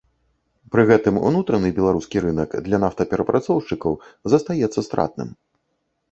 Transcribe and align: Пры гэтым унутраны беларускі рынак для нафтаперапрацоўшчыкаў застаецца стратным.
Пры 0.75 0.83
гэтым 0.91 1.15
унутраны 1.29 1.69
беларускі 1.79 2.23
рынак 2.25 2.55
для 2.67 2.79
нафтаперапрацоўшчыкаў 2.83 3.93
застаецца 4.35 4.79
стратным. 4.89 5.29